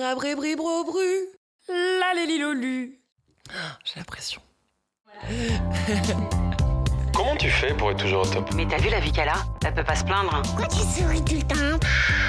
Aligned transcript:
Rabribribro-bru. 0.00 1.28
La 1.68 2.14
lélilolu. 2.14 3.00
J'ai 3.84 3.98
la 3.98 4.04
pression. 4.04 4.40
Comment 7.14 7.36
tu 7.36 7.50
fais 7.50 7.74
pour 7.74 7.90
être 7.90 7.98
toujours 7.98 8.22
au 8.22 8.26
top? 8.26 8.48
Mais 8.54 8.66
t'as 8.66 8.78
vu 8.78 8.88
la 8.88 9.00
vie 9.00 9.12
qu'elle 9.12 9.28
a? 9.28 9.44
Elle 9.62 9.74
peut 9.74 9.84
pas 9.84 9.96
se 9.96 10.04
plaindre. 10.04 10.40
Pourquoi 10.42 10.68
tu 10.68 10.78
souris 10.78 11.22
tout 11.22 11.34
le 11.34 11.42
temps? 11.42 11.78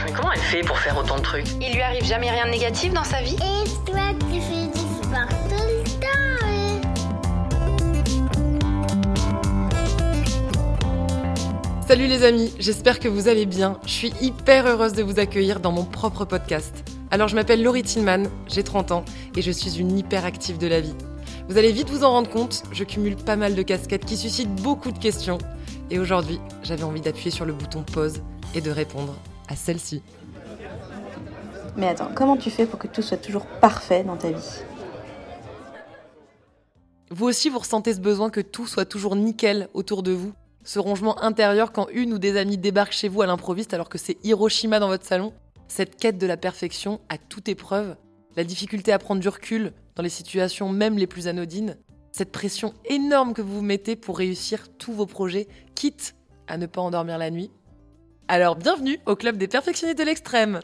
Mais 0.06 0.12
comment 0.12 0.34
elle 0.34 0.42
fait 0.42 0.62
pour 0.62 0.78
faire 0.80 0.98
autant 0.98 1.16
de 1.16 1.22
trucs? 1.22 1.48
Il 1.62 1.74
lui 1.74 1.82
arrive 1.82 2.04
jamais 2.04 2.30
rien 2.30 2.46
de 2.46 2.52
négatif 2.52 2.92
dans 2.94 3.06
sa 3.06 3.22
vie? 3.22 3.36
Et 3.36 3.64
toi, 3.90 4.10
tu 4.20 4.42
fais 4.42 4.68
du 4.68 4.80
sport 5.02 5.30
tout 5.48 5.64
le 5.66 5.84
temps 6.02 6.08
hein? 6.44 6.82
Salut 11.88 12.08
les 12.08 12.24
amis, 12.24 12.54
j'espère 12.60 13.00
que 13.00 13.08
vous 13.08 13.30
allez 13.30 13.46
bien. 13.46 13.80
Je 13.86 13.92
suis 13.92 14.14
hyper 14.20 14.68
heureuse 14.68 14.92
de 14.94 15.04
vous 15.04 15.20
accueillir 15.20 15.62
dans 15.62 15.72
mon 15.72 15.86
propre 15.86 16.26
podcast. 16.26 16.84
Alors 17.14 17.28
je 17.28 17.36
m'appelle 17.36 17.62
Laurie 17.62 17.84
Tillman, 17.84 18.24
j'ai 18.48 18.64
30 18.64 18.94
ans 18.94 19.04
et 19.36 19.42
je 19.42 19.52
suis 19.52 19.78
une 19.80 19.98
hyperactive 19.98 20.58
de 20.58 20.68
la 20.68 20.80
vie. 20.80 20.96
Vous 21.50 21.58
allez 21.58 21.74
vite 21.74 21.90
vous 21.90 22.06
en 22.06 22.12
rendre 22.12 22.30
compte, 22.30 22.64
je 22.72 22.86
cumule 22.86 23.18
pas 23.18 23.36
mal 23.36 23.54
de 23.54 23.62
casquettes 23.64 24.06
qui 24.06 24.16
suscitent 24.16 24.56
beaucoup 24.62 24.94
de 24.94 24.98
questions. 24.98 25.38
Et 25.90 26.00
aujourd'hui, 26.00 26.40
j'avais 26.64 26.84
envie 26.84 27.02
d'appuyer 27.02 27.30
sur 27.30 27.44
le 27.44 27.52
bouton 27.52 27.84
pause 27.84 28.22
et 28.56 28.62
de 28.62 28.72
répondre 28.72 29.14
à 29.50 29.58
celle-ci. 29.58 30.02
Mais 31.76 31.90
attends, 31.90 32.12
comment 32.16 32.38
tu 32.38 32.50
fais 32.50 32.66
pour 32.66 32.80
que 32.80 32.88
tout 32.88 33.02
soit 33.02 33.18
toujours 33.18 33.46
parfait 33.46 34.06
dans 34.06 34.16
ta 34.16 34.32
vie? 34.32 34.62
Vous 37.10 37.26
aussi, 37.26 37.50
vous 37.50 37.60
ressentez 37.60 37.94
ce 37.94 38.00
besoin 38.00 38.30
que 38.30 38.40
tout 38.40 38.68
soit 38.68 38.86
toujours 38.86 39.18
nickel 39.18 39.68
autour 39.74 40.02
de 40.02 40.14
vous? 40.14 40.32
Ce 40.64 40.80
rongement 40.80 41.22
intérieur 41.22 41.74
quand 41.74 41.88
une 41.92 42.14
ou 42.14 42.20
des 42.20 42.38
amis 42.38 42.58
débarquent 42.58 42.94
chez 42.94 43.10
vous 43.10 43.22
à 43.22 43.26
l'improviste 43.26 43.74
alors 43.74 43.90
que 43.90 43.98
c'est 43.98 44.18
Hiroshima 44.24 44.80
dans 44.80 44.88
votre 44.88 45.06
salon? 45.06 45.34
Cette 45.74 45.96
quête 45.96 46.18
de 46.18 46.28
la 46.28 46.36
perfection 46.36 47.00
à 47.08 47.18
toute 47.18 47.48
épreuve 47.48 47.96
La 48.36 48.44
difficulté 48.44 48.92
à 48.92 49.00
prendre 49.00 49.22
du 49.22 49.30
recul 49.30 49.72
dans 49.96 50.04
les 50.04 50.10
situations 50.10 50.68
même 50.68 50.98
les 50.98 51.08
plus 51.08 51.30
anodines 51.30 51.78
Cette 52.12 52.34
pression 52.34 52.74
énorme 52.84 53.34
que 53.34 53.42
vous 53.42 53.56
vous 53.56 53.62
mettez 53.62 53.96
pour 53.96 54.18
réussir 54.18 54.68
tous 54.78 54.92
vos 54.92 55.06
projets, 55.06 55.48
quitte 55.74 56.14
à 56.50 56.58
ne 56.58 56.66
pas 56.66 56.82
endormir 56.82 57.18
la 57.18 57.32
nuit 57.32 57.52
Alors 58.28 58.58
bienvenue 58.58 59.00
au 59.06 59.16
club 59.16 59.38
des 59.38 59.48
perfectionnistes 59.48 59.98
de 59.98 60.04
l'extrême 60.04 60.60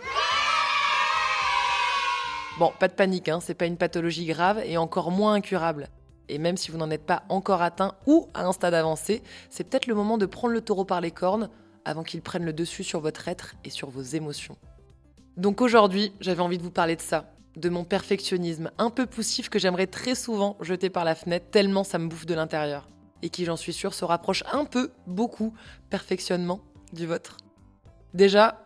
Bon, 2.60 2.74
pas 2.78 2.90
de 2.90 2.94
panique, 2.94 3.30
hein, 3.30 3.40
c'est 3.40 3.54
pas 3.54 3.66
une 3.66 3.78
pathologie 3.78 4.26
grave 4.26 4.62
et 4.66 4.76
encore 4.76 5.12
moins 5.12 5.36
incurable. 5.36 5.88
Et 6.28 6.38
même 6.38 6.58
si 6.58 6.70
vous 6.70 6.78
n'en 6.78 6.92
êtes 6.92 7.06
pas 7.06 7.24
encore 7.30 7.62
atteint 7.62 7.94
ou 8.08 8.28
à 8.34 8.46
un 8.46 8.52
stade 8.52 8.74
avancé, 8.74 9.24
c'est 9.50 9.64
peut-être 9.64 9.88
le 9.88 9.96
moment 9.96 10.18
de 10.18 10.26
prendre 10.26 10.54
le 10.54 10.60
taureau 10.60 10.84
par 10.84 11.00
les 11.00 11.12
cornes 11.12 11.50
avant 11.86 12.04
qu'il 12.04 12.22
prenne 12.22 12.44
le 12.44 12.52
dessus 12.52 12.84
sur 12.84 13.00
votre 13.00 13.30
être 13.30 13.56
et 13.64 13.70
sur 13.70 13.90
vos 13.90 14.02
émotions. 14.02 14.58
Donc 15.38 15.62
aujourd'hui, 15.62 16.14
j'avais 16.20 16.42
envie 16.42 16.58
de 16.58 16.64
vous 16.64 16.72
parler 16.72 16.96
de 16.96 17.02
ça, 17.02 17.32
de 17.56 17.70
mon 17.70 17.84
perfectionnisme 17.84 18.72
un 18.80 18.90
peu 18.90 19.06
poussif 19.06 19.50
que 19.50 19.60
j'aimerais 19.60 19.86
très 19.86 20.16
souvent 20.16 20.58
jeter 20.62 20.90
par 20.90 21.06
la 21.06 21.14
fenêtre 21.14 21.46
tellement 21.52 21.84
ça 21.84 22.00
me 22.00 22.08
bouffe 22.08 22.26
de 22.26 22.34
l'intérieur. 22.34 22.90
Et 23.22 23.30
qui, 23.30 23.46
j'en 23.46 23.56
suis 23.56 23.74
sûre, 23.74 23.94
se 23.94 24.04
rapproche 24.04 24.44
un 24.52 24.66
peu, 24.66 24.90
beaucoup, 25.06 25.54
perfectionnement 25.92 26.62
du 26.92 27.06
vôtre. 27.06 27.38
Déjà, 28.16 28.66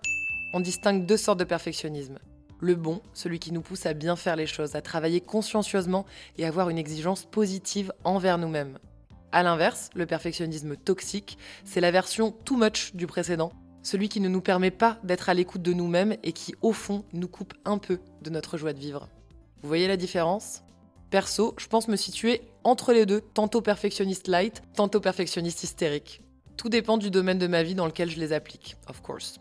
on 0.54 0.62
distingue 0.62 1.06
deux 1.06 1.18
sortes 1.18 1.40
de 1.40 1.44
perfectionnisme. 1.44 2.20
Le 2.62 2.76
bon, 2.76 3.02
celui 3.14 3.40
qui 3.40 3.52
nous 3.52 3.62
pousse 3.62 3.86
à 3.86 3.94
bien 3.94 4.16
faire 4.16 4.38
les 4.38 4.46
choses, 4.46 4.76
à 4.76 4.82
travailler 4.82 5.20
consciencieusement 5.20 6.06
et 6.38 6.46
avoir 6.46 6.70
une 6.70 6.78
exigence 6.78 7.26
positive 7.26 7.92
envers 8.06 8.38
nous-mêmes. 8.38 8.80
A 9.34 9.44
l'inverse, 9.44 9.90
le 9.94 10.06
perfectionnisme 10.06 10.78
toxique, 10.78 11.38
c'est 11.66 11.82
la 11.82 11.92
version 11.92 12.32
too 12.32 12.56
much 12.56 12.96
du 12.96 13.08
précédent, 13.08 13.52
celui 13.84 14.10
qui 14.10 14.20
ne 14.20 14.30
nous 14.30 14.42
permet 14.42 14.72
pas 14.72 14.98
d'être 15.04 15.30
à 15.30 15.34
l'écoute 15.34 15.62
de 15.62 15.74
nous-mêmes 15.74 16.16
et 16.24 16.34
qui, 16.34 16.56
au 16.62 16.74
fond, 16.74 17.04
nous 17.14 17.28
coupe 17.28 17.54
un 17.66 17.78
peu 17.78 18.00
de 18.22 18.30
notre 18.30 18.58
joie 18.58 18.74
de 18.74 18.80
vivre. 18.80 19.10
Vous 19.62 19.68
voyez 19.68 19.88
la 19.88 19.98
différence? 19.98 20.64
Perso, 21.10 21.54
je 21.58 21.68
pense 21.68 21.88
me 21.88 21.96
situer 21.96 22.42
entre 22.64 22.94
les 22.94 23.06
deux, 23.06 23.22
tantôt 23.22 23.62
perfectionniste 23.62 24.28
light, 24.28 24.62
tantôt 24.76 25.02
perfectionniste 25.02 25.64
hystérique. 25.64 26.22
Tout 26.58 26.70
dépend 26.70 26.98
du 26.98 27.12
domaine 27.12 27.40
de 27.40 27.48
ma 27.48 27.64
vie 27.64 27.76
dans 27.76 27.86
lequel 27.86 28.10
je 28.10 28.20
les 28.20 28.34
applique, 28.34 28.78
of 28.88 29.02
course. 29.02 29.40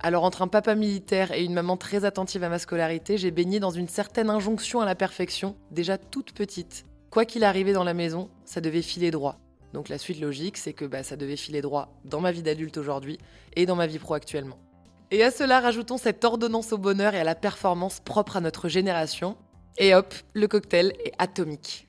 Alors 0.00 0.24
entre 0.24 0.42
un 0.42 0.48
papa 0.48 0.74
militaire 0.74 1.32
et 1.32 1.44
une 1.44 1.52
maman 1.52 1.76
très 1.76 2.04
attentive 2.04 2.42
à 2.42 2.48
ma 2.48 2.58
scolarité, 2.58 3.16
j'ai 3.16 3.30
baigné 3.30 3.60
dans 3.60 3.70
une 3.70 3.88
certaine 3.88 4.30
injonction 4.30 4.80
à 4.80 4.84
la 4.84 4.94
perfection, 4.94 5.56
déjà 5.70 5.98
toute 5.98 6.32
petite. 6.32 6.84
Quoi 7.10 7.24
qu'il 7.24 7.44
arrivait 7.44 7.72
dans 7.72 7.84
la 7.84 7.94
maison, 7.94 8.28
ça 8.44 8.60
devait 8.60 8.82
filer 8.82 9.10
droit. 9.10 9.38
Donc 9.74 9.88
la 9.88 9.98
suite 9.98 10.20
logique, 10.20 10.56
c'est 10.56 10.72
que 10.72 10.84
bah, 10.84 11.02
ça 11.02 11.16
devait 11.16 11.34
filer 11.34 11.60
droit 11.60 11.92
dans 12.04 12.20
ma 12.20 12.30
vie 12.30 12.42
d'adulte 12.42 12.76
aujourd'hui 12.76 13.18
et 13.56 13.66
dans 13.66 13.74
ma 13.74 13.88
vie 13.88 13.98
pro 13.98 14.14
actuellement. 14.14 14.56
Et 15.10 15.24
à 15.24 15.32
cela, 15.32 15.58
rajoutons 15.58 15.98
cette 15.98 16.24
ordonnance 16.24 16.72
au 16.72 16.78
bonheur 16.78 17.12
et 17.14 17.18
à 17.18 17.24
la 17.24 17.34
performance 17.34 17.98
propre 17.98 18.36
à 18.36 18.40
notre 18.40 18.68
génération. 18.68 19.36
Et 19.76 19.92
hop, 19.92 20.14
le 20.32 20.46
cocktail 20.46 20.92
est 21.04 21.12
atomique. 21.18 21.88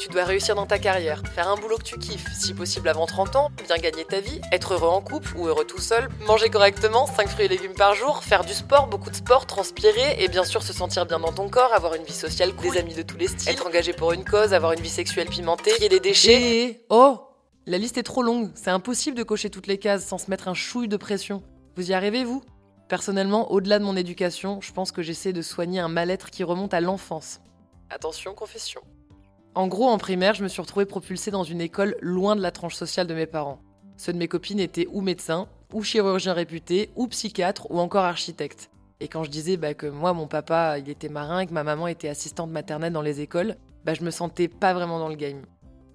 Tu 0.00 0.08
dois 0.08 0.24
réussir 0.24 0.54
dans 0.54 0.64
ta 0.64 0.78
carrière, 0.78 1.20
faire 1.34 1.46
un 1.46 1.56
boulot 1.56 1.76
que 1.76 1.82
tu 1.82 1.98
kiffes, 1.98 2.32
si 2.32 2.54
possible 2.54 2.88
avant 2.88 3.04
30 3.04 3.36
ans, 3.36 3.50
bien 3.66 3.76
gagner 3.76 4.06
ta 4.06 4.20
vie, 4.20 4.40
être 4.50 4.72
heureux 4.72 4.88
en 4.88 5.02
couple 5.02 5.36
ou 5.36 5.46
heureux 5.46 5.66
tout 5.66 5.78
seul, 5.78 6.08
manger 6.26 6.48
correctement, 6.48 7.04
5 7.04 7.28
fruits 7.28 7.44
et 7.44 7.48
légumes 7.48 7.74
par 7.74 7.94
jour, 7.94 8.24
faire 8.24 8.42
du 8.42 8.54
sport, 8.54 8.86
beaucoup 8.86 9.10
de 9.10 9.14
sport, 9.14 9.44
transpirer 9.44 10.16
et 10.18 10.28
bien 10.28 10.44
sûr 10.44 10.62
se 10.62 10.72
sentir 10.72 11.04
bien 11.04 11.20
dans 11.20 11.32
ton 11.32 11.50
corps, 11.50 11.74
avoir 11.74 11.92
une 11.92 12.04
vie 12.04 12.14
sociale 12.14 12.54
cool, 12.54 12.72
des 12.72 12.78
amis 12.78 12.94
de 12.94 13.02
tous 13.02 13.18
les 13.18 13.26
styles, 13.28 13.50
être 13.50 13.66
engagé 13.66 13.92
pour 13.92 14.12
une 14.12 14.24
cause, 14.24 14.54
avoir 14.54 14.72
une 14.72 14.80
vie 14.80 14.88
sexuelle 14.88 15.28
pimentée, 15.28 15.72
trier 15.72 15.90
les 15.90 16.00
déchets. 16.00 16.62
Et 16.62 16.86
oh 16.88 17.20
La 17.66 17.76
liste 17.76 17.98
est 17.98 18.02
trop 18.02 18.22
longue, 18.22 18.50
c'est 18.54 18.70
impossible 18.70 19.18
de 19.18 19.22
cocher 19.22 19.50
toutes 19.50 19.66
les 19.66 19.76
cases 19.76 20.06
sans 20.06 20.16
se 20.16 20.30
mettre 20.30 20.48
un 20.48 20.54
chouille 20.54 20.88
de 20.88 20.96
pression. 20.96 21.42
Vous 21.76 21.90
y 21.90 21.92
arrivez 21.92 22.24
vous? 22.24 22.42
Personnellement, 22.88 23.52
au-delà 23.52 23.78
de 23.78 23.84
mon 23.84 23.96
éducation, 23.96 24.62
je 24.62 24.72
pense 24.72 24.92
que 24.92 25.02
j'essaie 25.02 25.34
de 25.34 25.42
soigner 25.42 25.78
un 25.78 25.88
mal-être 25.88 26.30
qui 26.30 26.42
remonte 26.42 26.72
à 26.72 26.80
l'enfance. 26.80 27.40
Attention, 27.90 28.34
confession. 28.34 28.80
En 29.56 29.66
gros, 29.66 29.88
en 29.88 29.98
primaire, 29.98 30.34
je 30.34 30.44
me 30.44 30.48
suis 30.48 30.62
retrouvée 30.62 30.86
propulsée 30.86 31.32
dans 31.32 31.42
une 31.42 31.60
école 31.60 31.96
loin 32.00 32.36
de 32.36 32.40
la 32.40 32.52
tranche 32.52 32.76
sociale 32.76 33.08
de 33.08 33.14
mes 33.14 33.26
parents. 33.26 33.60
Ceux 33.96 34.12
de 34.12 34.18
mes 34.18 34.28
copines 34.28 34.60
étaient 34.60 34.86
ou 34.92 35.00
médecins, 35.00 35.48
ou 35.72 35.82
chirurgiens 35.82 36.34
réputés, 36.34 36.90
ou 36.94 37.08
psychiatres, 37.08 37.68
ou 37.68 37.80
encore 37.80 38.04
architectes. 38.04 38.70
Et 39.00 39.08
quand 39.08 39.24
je 39.24 39.30
disais 39.30 39.56
bah, 39.56 39.74
que 39.74 39.88
moi, 39.88 40.12
mon 40.12 40.28
papa, 40.28 40.78
il 40.78 40.88
était 40.88 41.08
marin 41.08 41.40
et 41.40 41.46
que 41.46 41.52
ma 41.52 41.64
maman 41.64 41.88
était 41.88 42.08
assistante 42.08 42.50
maternelle 42.50 42.92
dans 42.92 43.02
les 43.02 43.22
écoles, 43.22 43.56
bah, 43.84 43.94
je 43.94 44.04
me 44.04 44.12
sentais 44.12 44.46
pas 44.46 44.72
vraiment 44.72 45.00
dans 45.00 45.08
le 45.08 45.16
game. 45.16 45.42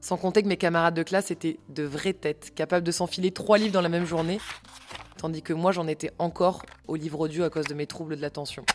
Sans 0.02 0.18
compter 0.18 0.44
que 0.44 0.50
mes 0.50 0.58
camarades 0.58 0.94
de 0.94 1.04
classe 1.04 1.32
étaient 1.32 1.58
de 1.70 1.84
vraies 1.84 2.14
têtes, 2.14 2.54
capables 2.56 2.86
de 2.86 2.92
s'enfiler 2.92 3.32
trois 3.32 3.58
livres 3.58 3.74
dans 3.74 3.82
la 3.82 3.90
même 3.90 4.06
journée, 4.06 4.40
tandis 5.18 5.42
que 5.42 5.54
moi, 5.54 5.72
j'en 5.72 5.88
étais 5.88 6.12
encore 6.20 6.66
au 6.90 6.96
livre 6.96 7.22
audio 7.22 7.46
à 7.46 7.50
cause 7.50 7.66
de 7.66 7.74
mes 7.74 7.88
troubles 7.88 8.18
de 8.18 8.22
l'attention. 8.22 8.66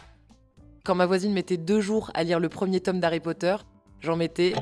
Quand 0.85 0.95
ma 0.95 1.07
voisine 1.07 1.35
mettait 1.35 1.59
deux 1.59 1.83
jours 1.83 2.11
à 2.15 2.25
lire 2.25 2.41
le 2.41 2.49
premier 2.49 2.81
tome 2.81 2.99
d'Harry 2.99 3.21
Potter, 3.21 3.57
J'en 4.01 4.17
mettais 4.17 4.55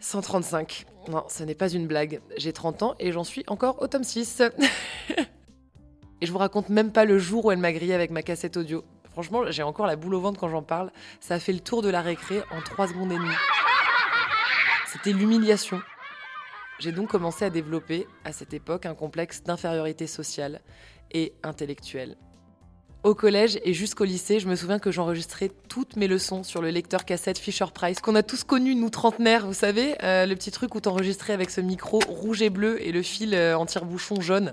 135. 0.00 0.86
Non, 1.08 1.24
ce 1.28 1.44
n'est 1.44 1.54
pas 1.54 1.68
une 1.68 1.86
blague. 1.86 2.20
J'ai 2.36 2.52
30 2.52 2.82
ans 2.82 2.94
et 2.98 3.12
j'en 3.12 3.24
suis 3.24 3.44
encore 3.46 3.80
au 3.80 3.86
tome 3.86 4.04
6. 4.04 4.42
et 6.20 6.26
je 6.26 6.32
vous 6.32 6.38
raconte 6.38 6.68
même 6.68 6.92
pas 6.92 7.04
le 7.04 7.18
jour 7.18 7.46
où 7.46 7.50
elle 7.52 7.58
m'a 7.58 7.72
grillé 7.72 7.94
avec 7.94 8.10
ma 8.10 8.22
cassette 8.22 8.56
audio. 8.56 8.84
Franchement, 9.12 9.50
j'ai 9.50 9.62
encore 9.62 9.86
la 9.86 9.96
boule 9.96 10.14
au 10.14 10.20
ventre 10.20 10.38
quand 10.38 10.48
j'en 10.48 10.62
parle. 10.62 10.90
Ça 11.20 11.34
a 11.34 11.38
fait 11.38 11.52
le 11.52 11.60
tour 11.60 11.82
de 11.82 11.88
la 11.88 12.02
récré 12.02 12.42
en 12.50 12.60
3 12.60 12.88
secondes 12.88 13.12
et 13.12 13.16
demie. 13.16 13.34
C'était 14.86 15.12
l'humiliation. 15.12 15.80
J'ai 16.80 16.92
donc 16.92 17.08
commencé 17.10 17.44
à 17.44 17.50
développer, 17.50 18.06
à 18.24 18.32
cette 18.32 18.54
époque, 18.54 18.86
un 18.86 18.94
complexe 18.94 19.42
d'infériorité 19.42 20.06
sociale 20.06 20.60
et 21.12 21.34
intellectuelle. 21.42 22.16
Au 23.02 23.14
collège 23.14 23.58
et 23.64 23.72
jusqu'au 23.72 24.04
lycée, 24.04 24.40
je 24.40 24.46
me 24.46 24.54
souviens 24.54 24.78
que 24.78 24.90
j'enregistrais 24.90 25.50
toutes 25.70 25.96
mes 25.96 26.06
leçons 26.06 26.42
sur 26.42 26.60
le 26.60 26.68
lecteur 26.68 27.06
cassette 27.06 27.38
Fisher 27.38 27.64
Price, 27.72 28.00
qu'on 28.00 28.14
a 28.14 28.22
tous 28.22 28.44
connu, 28.44 28.74
nous 28.74 28.90
trentenaires, 28.90 29.46
vous 29.46 29.54
savez, 29.54 29.94
euh, 30.02 30.26
le 30.26 30.34
petit 30.36 30.50
truc 30.50 30.74
où 30.74 30.80
t'enregistrais 30.80 31.32
avec 31.32 31.48
ce 31.48 31.62
micro 31.62 31.98
rouge 32.06 32.42
et 32.42 32.50
bleu 32.50 32.76
et 32.86 32.92
le 32.92 33.00
fil 33.00 33.34
euh, 33.34 33.56
en 33.56 33.64
tire-bouchon 33.64 34.20
jaune. 34.20 34.52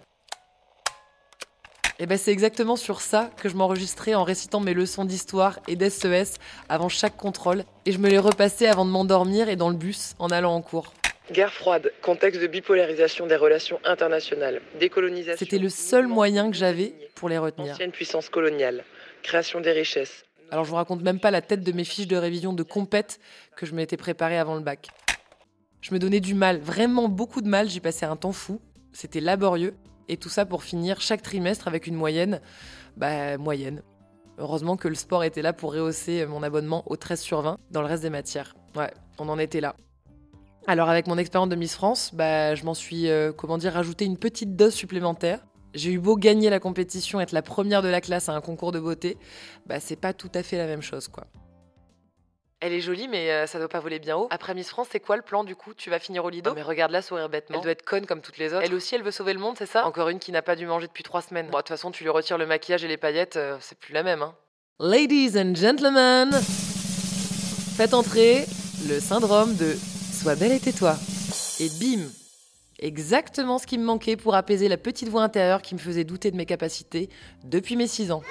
Et 2.00 2.06
ben 2.06 2.18
c'est 2.18 2.32
exactement 2.32 2.78
sur 2.78 3.02
ça 3.02 3.32
que 3.36 3.50
je 3.50 3.56
m'enregistrais 3.58 4.16
en 4.16 4.24
récitant 4.24 4.62
mes 4.62 4.74
leçons 4.74 5.04
d'histoire 5.04 5.60
et 5.68 5.76
d'SES 5.76 6.40
avant 6.70 6.88
chaque 6.88 7.18
contrôle, 7.18 7.66
et 7.86 7.92
je 7.92 7.98
me 7.98 8.08
les 8.08 8.20
repassais 8.20 8.68
avant 8.68 8.86
de 8.86 8.92
m'endormir 8.92 9.50
et 9.50 9.58
dans 9.58 9.70
le 9.70 9.76
bus 9.76 10.16
en 10.20 10.30
allant 10.30 10.56
en 10.56 10.62
cours. 10.62 10.94
Guerre 11.32 11.52
froide, 11.52 11.92
contexte 12.02 12.42
de 12.42 12.48
bipolarisation 12.48 13.28
des 13.28 13.36
relations 13.36 13.80
internationales, 13.84 14.62
décolonisation. 14.80 15.38
C'était 15.38 15.60
le 15.60 15.70
seul 15.70 16.08
moyen 16.08 16.50
que 16.50 16.56
j'avais 16.56 16.94
pour 17.16 17.28
les 17.28 17.38
retenir. 17.38 17.74
Ancienne 17.74 17.92
puissance 17.92 18.30
coloniale, 18.30 18.86
création 19.24 19.60
des 19.60 19.72
richesses. 19.72 20.26
Alors 20.52 20.64
je 20.64 20.70
vous 20.70 20.78
raconte 20.78 21.02
même 21.02 21.20
pas 21.20 21.32
la 21.32 21.42
tête 21.42 21.62
de 21.62 21.72
mes 21.74 21.84
fiches 21.84 22.08
de 22.08 22.16
révision 22.16 22.54
de 22.54 22.64
compète 22.64 23.20
que 23.58 23.66
je 23.66 23.76
m'étais 23.76 23.98
préparée 23.98 24.38
avant 24.38 24.56
le 24.56 24.62
bac. 24.62 24.88
Je 25.82 25.94
me 25.94 26.00
donnais 26.00 26.22
du 26.22 26.34
mal, 26.34 26.60
vraiment 26.60 27.10
beaucoup 27.10 27.42
de 27.42 27.50
mal, 27.50 27.68
j'y 27.68 27.82
passais 27.82 28.06
un 28.06 28.16
temps 28.16 28.32
fou, 28.32 28.62
c'était 28.94 29.20
laborieux, 29.20 29.76
et 30.08 30.16
tout 30.16 30.30
ça 30.30 30.46
pour 30.46 30.64
finir 30.64 31.02
chaque 31.02 31.22
trimestre 31.22 31.68
avec 31.68 31.88
une 31.88 31.96
moyenne, 31.96 32.40
bah 32.96 33.38
moyenne. 33.38 33.84
Heureusement 34.38 34.78
que 34.78 34.88
le 34.88 34.96
sport 34.96 35.24
était 35.26 35.42
là 35.42 35.52
pour 35.52 35.74
rehausser 35.74 36.26
mon 36.26 36.42
abonnement 36.44 36.84
au 36.86 36.96
13 36.96 37.20
sur 37.20 37.42
20 37.42 37.58
dans 37.72 37.82
le 37.82 37.88
reste 37.88 38.04
des 38.04 38.10
matières. 38.10 38.56
Ouais, 38.76 38.92
on 39.18 39.28
en 39.30 39.40
était 39.40 39.62
là. 39.62 39.76
Alors 40.70 40.90
avec 40.90 41.08
mon 41.08 41.18
expérience 41.18 41.48
de 41.48 41.56
Miss 41.56 41.74
France, 41.74 42.12
bah, 42.14 42.54
je 42.54 42.66
m'en 42.66 42.74
suis, 42.74 43.10
euh, 43.10 43.32
comment 43.32 43.58
dire, 43.58 43.72
rajouté 43.72 44.04
une 44.04 44.18
petite 44.18 44.58
dose 44.58 44.74
supplémentaire. 44.74 45.40
J'ai 45.74 45.92
eu 45.92 46.00
beau 46.00 46.18
gagner 46.18 46.50
la 46.50 46.60
compétition, 46.60 47.22
être 47.22 47.32
la 47.32 47.42
première 47.42 47.82
de 47.82 47.88
la 47.88 48.02
classe 48.02 48.28
à 48.28 48.34
un 48.34 48.42
concours 48.42 48.74
de 48.74 48.80
beauté, 48.80 49.18
bah 49.66 49.80
c'est 49.80 49.96
pas 49.96 50.12
tout 50.12 50.32
à 50.34 50.44
fait 50.44 50.58
la 50.58 50.66
même 50.66 50.82
chose 50.82 51.08
quoi. 51.08 51.26
Elle 52.60 52.74
est 52.74 52.82
jolie, 52.82 53.08
mais 53.08 53.32
euh, 53.32 53.48
ça 53.48 53.60
doit 53.60 53.70
pas 53.70 53.80
voler 53.80 54.00
bien 54.00 54.18
haut. 54.18 54.28
Après 54.30 54.54
Miss 54.56 54.70
France, 54.70 54.88
c'est 54.92 55.00
quoi 55.00 55.16
le 55.16 55.22
plan 55.22 55.44
du 55.44 55.56
coup? 55.56 55.74
Tu 55.74 55.90
vas 55.90 56.00
finir 56.00 56.26
au 56.26 56.30
lido? 56.30 56.54
Mais 56.54 56.64
regarde-la 56.64 57.02
sourire 57.02 57.30
bêtement. 57.30 57.58
Elle 57.58 57.64
doit 57.64 57.72
être 57.72 57.86
conne 57.86 58.06
comme 58.06 58.22
toutes 58.22 58.38
les 58.38 58.54
autres. 58.54 58.64
Elle 58.66 58.74
aussi, 58.74 58.96
elle 58.96 59.04
veut 59.04 59.12
sauver 59.12 59.34
le 59.34 59.40
monde, 59.40 59.56
c'est 59.58 59.68
ça? 59.68 59.86
Encore 59.86 60.10
une 60.10 60.20
qui 60.20 60.32
n'a 60.32 60.42
pas 60.42 60.56
dû 60.56 60.66
manger 60.66 60.88
depuis 60.88 61.04
trois 61.04 61.22
semaines. 61.22 61.48
Bon, 61.48 61.58
de 61.58 61.62
toute 61.62 61.70
façon, 61.70 61.92
tu 61.92 62.04
lui 62.04 62.10
retires 62.10 62.38
le 62.38 62.48
maquillage 62.48 62.84
et 62.84 62.88
les 62.90 62.98
paillettes, 62.98 63.38
euh, 63.38 63.58
c'est 63.62 63.78
plus 63.78 63.94
la 63.94 64.04
même, 64.04 64.22
hein. 64.22 64.36
Ladies 64.80 65.40
and 65.40 65.56
gentlemen, 65.56 66.32
faites 67.78 67.94
entrer 67.94 68.46
le 68.90 69.00
syndrome 69.00 69.56
de 69.56 69.78
Belle 70.36 70.52
et 70.52 70.60
tais-toi. 70.60 70.98
Et 71.60 71.70
bim 71.80 72.04
Exactement 72.80 73.58
ce 73.58 73.66
qui 73.66 73.78
me 73.78 73.86
manquait 73.86 74.18
pour 74.18 74.36
apaiser 74.36 74.68
la 74.68 74.78
petite 74.78 75.10
voix 75.10 75.24
intérieure 75.24 75.62
qui 75.62 75.74
me 75.74 75.80
faisait 75.80 76.04
douter 76.04 76.32
de 76.32 76.36
mes 76.36 76.46
capacités 76.46 77.10
depuis 77.46 77.76
mes 77.76 77.88
6 77.88 78.12
ans. 78.12 78.22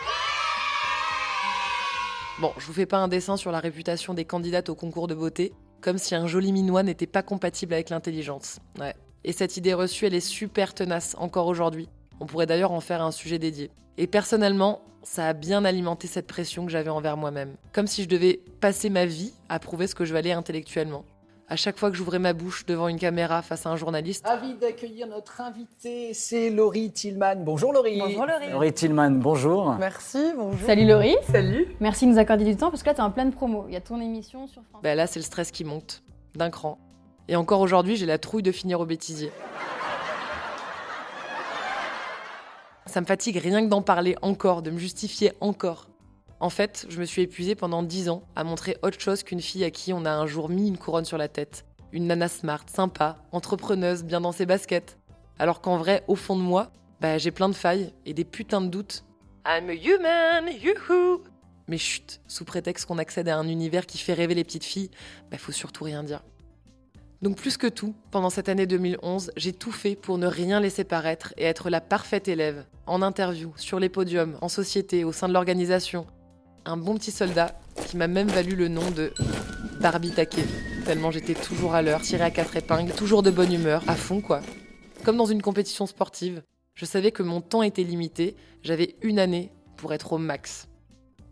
Bon, 2.38 2.52
je 2.58 2.66
vous 2.66 2.74
fais 2.74 2.86
pas 2.86 2.98
un 2.98 3.08
dessin 3.08 3.36
sur 3.36 3.50
la 3.50 3.60
réputation 3.60 4.14
des 4.14 4.24
candidates 4.26 4.68
au 4.68 4.74
concours 4.74 5.08
de 5.08 5.14
beauté, 5.14 5.52
comme 5.80 5.96
si 5.96 6.14
un 6.14 6.26
joli 6.26 6.52
minois 6.52 6.82
n'était 6.82 7.06
pas 7.06 7.22
compatible 7.22 7.72
avec 7.72 7.90
l'intelligence. 7.90 8.58
Ouais. 8.78 8.94
Et 9.24 9.32
cette 9.32 9.56
idée 9.56 9.74
reçue, 9.74 10.06
elle 10.06 10.14
est 10.14 10.20
super 10.20 10.74
tenace 10.74 11.16
encore 11.18 11.46
aujourd'hui. 11.46 11.88
On 12.20 12.26
pourrait 12.26 12.46
d'ailleurs 12.46 12.72
en 12.72 12.80
faire 12.80 13.02
un 13.02 13.10
sujet 13.10 13.38
dédié. 13.38 13.70
Et 13.96 14.06
personnellement, 14.06 14.82
ça 15.02 15.28
a 15.28 15.32
bien 15.32 15.64
alimenté 15.64 16.06
cette 16.06 16.26
pression 16.26 16.66
que 16.66 16.70
j'avais 16.70 16.90
envers 16.90 17.16
moi-même. 17.16 17.56
Comme 17.72 17.86
si 17.86 18.02
je 18.02 18.08
devais 18.08 18.40
passer 18.60 18.90
ma 18.90 19.06
vie 19.06 19.32
à 19.48 19.58
prouver 19.58 19.86
ce 19.86 19.94
que 19.94 20.04
je 20.04 20.12
valais 20.12 20.32
intellectuellement 20.32 21.04
à 21.48 21.56
chaque 21.56 21.78
fois 21.78 21.90
que 21.90 21.96
j'ouvrais 21.96 22.18
ma 22.18 22.32
bouche 22.32 22.66
devant 22.66 22.88
une 22.88 22.98
caméra 22.98 23.42
face 23.42 23.66
à 23.66 23.70
un 23.70 23.76
journaliste. 23.76 24.26
Ravi 24.26 24.54
d'accueillir 24.54 25.06
notre 25.06 25.40
invité, 25.40 26.12
c'est 26.12 26.50
Laurie 26.50 26.90
Tillman. 26.90 27.36
Bonjour 27.44 27.72
Laurie. 27.72 28.00
Bonjour 28.00 28.26
Laurie. 28.26 28.50
Laurie 28.50 28.72
Tillman, 28.72 29.12
bonjour. 29.12 29.74
Merci, 29.78 30.32
bonjour. 30.36 30.66
Salut 30.66 30.86
Laurie. 30.86 31.16
Salut. 31.30 31.68
Merci 31.80 32.06
de 32.06 32.12
nous 32.12 32.18
accorder 32.18 32.44
du 32.44 32.56
temps 32.56 32.70
parce 32.70 32.82
que 32.82 32.88
là, 32.88 32.94
tu 32.94 33.00
es 33.00 33.04
en 33.04 33.10
pleine 33.10 33.32
promo. 33.32 33.66
Il 33.68 33.74
y 33.74 33.76
a 33.76 33.80
ton 33.80 34.00
émission 34.00 34.46
sur 34.48 34.62
France. 34.64 34.82
Bah 34.82 34.94
là, 34.94 35.06
c'est 35.06 35.20
le 35.20 35.24
stress 35.24 35.50
qui 35.50 35.64
monte, 35.64 36.02
d'un 36.34 36.50
cran. 36.50 36.78
Et 37.28 37.36
encore 37.36 37.60
aujourd'hui, 37.60 37.96
j'ai 37.96 38.06
la 38.06 38.18
trouille 38.18 38.42
de 38.42 38.52
finir 38.52 38.80
au 38.80 38.86
bêtisier. 38.86 39.30
Ça 42.86 43.00
me 43.00 43.06
fatigue 43.06 43.36
rien 43.36 43.62
que 43.64 43.68
d'en 43.68 43.82
parler 43.82 44.16
encore, 44.22 44.62
de 44.62 44.70
me 44.70 44.78
justifier 44.78 45.32
encore. 45.40 45.88
En 46.38 46.50
fait, 46.50 46.86
je 46.90 47.00
me 47.00 47.06
suis 47.06 47.22
épuisée 47.22 47.54
pendant 47.54 47.82
dix 47.82 48.10
ans 48.10 48.22
à 48.36 48.44
montrer 48.44 48.76
autre 48.82 49.00
chose 49.00 49.22
qu'une 49.22 49.40
fille 49.40 49.64
à 49.64 49.70
qui 49.70 49.94
on 49.94 50.04
a 50.04 50.10
un 50.10 50.26
jour 50.26 50.50
mis 50.50 50.68
une 50.68 50.76
couronne 50.76 51.06
sur 51.06 51.16
la 51.16 51.28
tête. 51.28 51.64
Une 51.92 52.06
nana 52.06 52.28
smart, 52.28 52.64
sympa, 52.66 53.16
entrepreneuse, 53.32 54.04
bien 54.04 54.20
dans 54.20 54.32
ses 54.32 54.44
baskets. 54.44 54.98
Alors 55.38 55.62
qu'en 55.62 55.78
vrai, 55.78 56.04
au 56.08 56.14
fond 56.14 56.36
de 56.36 56.42
moi, 56.42 56.70
bah, 57.00 57.16
j'ai 57.16 57.30
plein 57.30 57.48
de 57.48 57.54
failles 57.54 57.94
et 58.04 58.12
des 58.12 58.24
putains 58.24 58.60
de 58.60 58.68
doutes. 58.68 59.04
I'm 59.46 59.70
a 59.70 59.74
human, 59.74 60.52
youhou 60.62 61.22
Mais 61.68 61.78
chut, 61.78 62.20
sous 62.26 62.44
prétexte 62.44 62.84
qu'on 62.86 62.98
accède 62.98 63.28
à 63.28 63.38
un 63.38 63.48
univers 63.48 63.86
qui 63.86 63.96
fait 63.96 64.12
rêver 64.12 64.34
les 64.34 64.44
petites 64.44 64.64
filles, 64.64 64.90
bah 65.30 65.38
faut 65.38 65.52
surtout 65.52 65.84
rien 65.84 66.02
dire. 66.02 66.22
Donc 67.22 67.36
plus 67.36 67.56
que 67.56 67.66
tout, 67.66 67.94
pendant 68.10 68.28
cette 68.28 68.48
année 68.50 68.66
2011, 68.66 69.30
j'ai 69.36 69.52
tout 69.52 69.72
fait 69.72 69.96
pour 69.96 70.18
ne 70.18 70.26
rien 70.26 70.60
laisser 70.60 70.84
paraître 70.84 71.32
et 71.38 71.44
être 71.44 71.70
la 71.70 71.80
parfaite 71.80 72.28
élève, 72.28 72.66
en 72.86 73.00
interview, 73.00 73.52
sur 73.56 73.80
les 73.80 73.88
podiums, 73.88 74.36
en 74.42 74.48
société, 74.48 75.02
au 75.04 75.12
sein 75.12 75.28
de 75.28 75.32
l'organisation, 75.32 76.06
un 76.66 76.76
bon 76.76 76.96
petit 76.96 77.12
soldat 77.12 77.54
qui 77.86 77.96
m'a 77.96 78.08
même 78.08 78.26
valu 78.26 78.56
le 78.56 78.66
nom 78.66 78.90
de 78.90 79.12
Barbie 79.80 80.10
Taquet. 80.10 80.44
Tellement 80.84 81.12
j'étais 81.12 81.34
toujours 81.34 81.74
à 81.74 81.82
l'heure, 81.82 82.00
tirée 82.00 82.24
à 82.24 82.30
quatre 82.30 82.56
épingles, 82.56 82.92
toujours 82.92 83.22
de 83.22 83.30
bonne 83.30 83.52
humeur, 83.52 83.82
à 83.86 83.94
fond 83.94 84.20
quoi. 84.20 84.40
Comme 85.04 85.16
dans 85.16 85.26
une 85.26 85.42
compétition 85.42 85.86
sportive, 85.86 86.42
je 86.74 86.84
savais 86.84 87.12
que 87.12 87.22
mon 87.22 87.40
temps 87.40 87.62
était 87.62 87.84
limité, 87.84 88.34
j'avais 88.62 88.96
une 89.02 89.20
année 89.20 89.52
pour 89.76 89.94
être 89.94 90.12
au 90.12 90.18
max. 90.18 90.66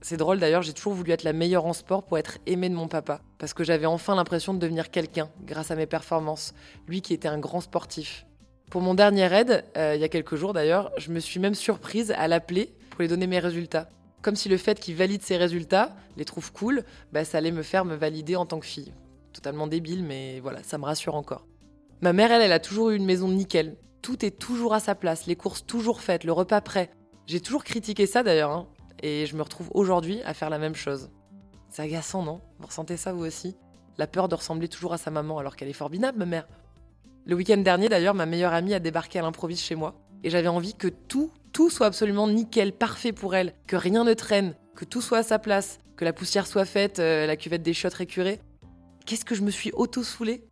C'est 0.02 0.16
drôle 0.16 0.38
d'ailleurs, 0.38 0.62
j'ai 0.62 0.72
toujours 0.72 0.92
voulu 0.92 1.10
être 1.10 1.25
la 1.25 1.32
meilleure 1.32 1.66
en 1.66 1.72
sport 1.72 2.04
pour 2.04 2.16
être 2.16 2.38
aimée 2.46 2.69
de 2.69 2.75
mon 2.75 2.86
papa, 2.86 3.20
parce 3.38 3.54
que 3.54 3.64
j'avais 3.64 3.86
enfin 3.86 4.14
l'impression 4.14 4.54
de 4.54 4.60
devenir 4.60 4.90
quelqu'un 4.90 5.31
grâce 5.44 5.72
à 5.72 5.76
mes 5.76 5.86
performances, 5.86 6.54
lui 6.86 7.00
qui 7.00 7.12
était 7.12 7.28
un 7.28 7.38
grand 7.38 7.60
sportif. 7.60 8.25
Pour 8.70 8.82
mon 8.82 8.94
dernier 8.94 9.26
raid, 9.26 9.64
euh, 9.76 9.94
il 9.96 10.00
y 10.00 10.04
a 10.04 10.08
quelques 10.08 10.36
jours 10.36 10.52
d'ailleurs, 10.52 10.92
je 10.96 11.10
me 11.10 11.19
suis 11.19 11.40
même 11.40 11.54
surprise 11.54 12.12
à 12.16 12.28
l'appeler 12.28 12.72
pour 12.90 13.00
lui 13.00 13.08
donner 13.08 13.26
mes 13.26 13.40
résultats 13.40 13.88
comme 14.25 14.37
si 14.37 14.49
le 14.49 14.56
fait 14.56 14.81
qu'il 14.81 14.97
valide 14.97 15.23
ses 15.23 15.37
résultats, 15.37 15.94
les 16.17 16.25
trouve 16.25 16.50
cool, 16.50 16.82
bah, 17.12 17.26
ça 17.26 17.38
allait 17.38 17.53
me 17.53 17.62
faire 17.62 17.85
me 17.85 17.94
valider 17.94 18.37
en 18.37 18.47
tant 18.47 18.59
que 18.59 18.67
fille. 18.67 18.94
Totalement 19.35 19.67
débile, 19.67 20.03
mais 20.03 20.41
voilà, 20.41 20.62
ça 20.62 20.79
me 20.79 20.85
rassure 20.85 21.15
encore. 21.15 21.47
Ma 22.00 22.15
mère, 22.15 22.32
elle, 22.32 22.41
elle 22.41 22.53
a 22.53 22.59
toujours 22.59 22.88
eu 22.91 22.97
une 22.97 23.05
maison 23.05 23.29
nickel. 23.29 23.76
Tout 24.00 24.25
est 24.25 24.38
toujours 24.38 24.73
à 24.73 24.81
sa 24.81 24.94
place, 24.94 25.26
les 25.26 25.37
courses 25.37 25.67
toujours 25.67 26.00
faites, 26.00 26.25
le 26.25 26.32
repas 26.32 26.62
prêt. 26.62 26.91
J'ai 27.26 27.41
toujours 27.41 27.65
critiqué 27.65 28.06
ça 28.06 28.23
d'ailleurs, 28.23 28.50
hein, 28.50 28.67
et 29.03 29.26
je 29.26 29.37
me 29.37 29.43
retrouve 29.43 29.71
aujourd'hui 29.75 30.23
à 30.23 30.32
faire 30.32 30.49
la 30.49 30.59
même 30.59 30.75
chose. 30.75 31.11
C'est 31.69 31.82
agaçant, 31.82 32.23
non? 32.23 32.41
Vous 32.59 32.67
ressentez 32.67 32.97
ça 32.97 33.12
vous 33.12 33.27
aussi? 33.27 33.56
La 33.99 34.06
peur 34.06 34.29
de 34.29 34.37
ressembler 34.37 34.69
toujours 34.69 34.94
à 34.94 34.99
sa 34.99 35.11
maman 35.11 35.38
alors 35.38 35.55
qu'elle 35.55 35.69
est 35.69 35.75
formidable, 35.75 36.19
ma 36.19 36.27
mère. 36.27 36.49
Le 37.27 37.35
week-end 37.35 37.59
dernier 37.59 37.91
d'ailleurs, 37.91 38.15
ma 38.15 38.27
meilleure 38.27 38.55
amie 38.55 38.73
a 38.73 38.81
débarqué 38.81 39.19
à 39.19 39.23
l'improviste 39.23 39.65
chez 39.65 39.75
moi, 39.75 40.00
et 40.23 40.31
j'avais 40.31 40.49
envie 40.49 40.75
que 40.75 40.88
tout, 40.88 41.31
tout 41.55 41.71
soit 41.71 41.87
absolument 41.87 42.29
nickel, 42.29 42.73
parfait 42.73 43.12
pour 43.12 43.35
elle, 43.35 43.55
que 43.67 43.77
rien 43.77 44.05
ne 44.05 44.12
traîne, 44.12 44.56
que 44.75 44.85
tout 44.85 45.01
soit 45.01 45.19
à 45.19 45.23
sa 45.23 45.39
place, 45.39 45.79
que 45.97 46.05
la 46.05 46.12
poussière 46.12 46.49
soit 46.49 46.65
faite, 46.65 46.99
euh, 46.99 47.27
la 47.27 47.37
cuvette 47.37 47.62
des 47.62 47.73
chiottes 47.73 47.95
récurée. 47.95 48.41
Qu'est-ce 49.06 49.25
que 49.25 49.37
je 49.37 49.43
me 49.43 49.53
suis 49.53 49.71
auto-soulée 49.73 50.43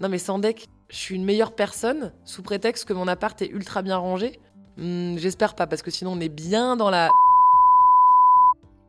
Non 0.00 0.08
mais 0.08 0.18
sans 0.18 0.38
deck, 0.38 0.68
je 0.88 0.96
suis 0.96 1.16
une 1.16 1.24
meilleure 1.24 1.56
personne 1.56 2.12
sous 2.24 2.42
prétexte 2.42 2.84
que 2.84 2.92
mon 2.92 3.08
appart 3.08 3.40
est 3.42 3.48
ultra 3.48 3.82
bien 3.82 3.96
rangé 3.96 4.38
hmm, 4.76 5.18
J'espère 5.18 5.56
pas, 5.56 5.66
parce 5.66 5.82
que 5.82 5.90
sinon 5.90 6.12
on 6.12 6.20
est 6.20 6.28
bien 6.28 6.76
dans 6.76 6.88
la... 6.88 7.10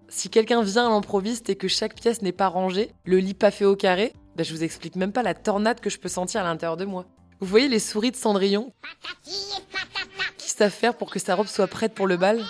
Si 0.08 0.30
quelqu'un 0.30 0.62
vient 0.62 0.86
à 0.86 0.90
l'improviste 0.92 1.50
et 1.50 1.56
que 1.56 1.68
chaque 1.68 1.96
pièce 1.96 2.22
n'est 2.22 2.32
pas 2.32 2.48
rangée, 2.48 2.92
le 3.06 3.18
lit 3.18 3.34
pas 3.34 3.50
fait 3.50 3.66
au 3.66 3.76
carré, 3.76 4.14
ben 4.36 4.46
je 4.46 4.54
vous 4.54 4.64
explique 4.64 4.96
même 4.96 5.12
pas 5.12 5.24
la 5.24 5.34
tornade 5.34 5.80
que 5.80 5.90
je 5.90 5.98
peux 5.98 6.10
sentir 6.10 6.42
à 6.42 6.44
l'intérieur 6.44 6.78
de 6.78 6.86
moi. 6.86 7.08
Vous 7.40 7.48
voyez 7.48 7.68
les 7.68 7.80
souris 7.80 8.12
de 8.12 8.16
Cendrillon? 8.16 8.72
À 10.62 10.70
faire 10.70 10.96
pour 10.96 11.12
que 11.12 11.20
sa 11.20 11.36
robe 11.36 11.48
soit 11.48 11.68
prête 11.68 11.94
pour 11.94 12.08
le 12.08 12.18
bal 12.18 12.44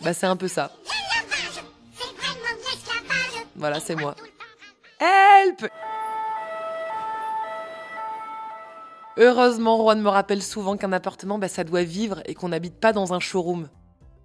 Bah 0.00 0.14
c'est 0.14 0.26
un 0.26 0.36
peu 0.36 0.48
ça. 0.48 0.72
Voilà, 3.56 3.80
c'est 3.80 3.96
moi. 3.96 4.14
Help 5.00 5.68
Heureusement, 9.16 9.76
Juan 9.78 10.00
me 10.00 10.08
rappelle 10.08 10.42
souvent 10.42 10.76
qu'un 10.76 10.92
appartement, 10.92 11.38
bah, 11.38 11.48
ça 11.48 11.64
doit 11.64 11.82
vivre 11.82 12.22
et 12.26 12.34
qu'on 12.34 12.50
n'habite 12.50 12.78
pas 12.78 12.92
dans 12.92 13.12
un 13.12 13.18
showroom. 13.18 13.68